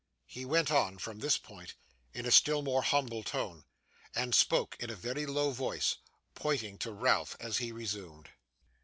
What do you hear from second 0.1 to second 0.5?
He